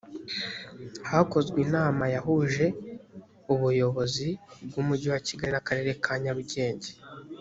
[1.09, 2.65] hakozwe inama yahuje
[3.53, 4.29] ubuyobozi
[4.67, 6.91] bw’umujyi wa kigali n’akarere ka nyarugenge